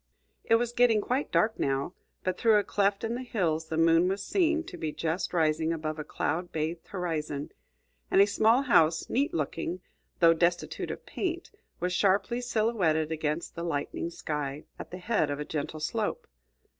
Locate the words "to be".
4.63-4.91